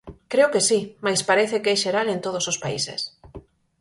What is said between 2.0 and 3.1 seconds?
en todos os países.